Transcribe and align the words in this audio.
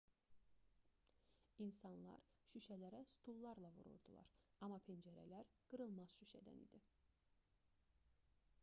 i̇nsanlar 1.65 2.23
şüşələrə 2.53 3.01
stullarla 3.11 3.71
vururdular 3.77 4.33
amma 4.69 4.81
pəncərələr 4.89 5.53
qırılmaz 5.71 6.19
şüşədən 6.23 6.67
idi 6.67 6.83